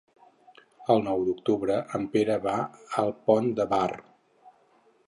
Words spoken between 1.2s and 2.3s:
d'octubre en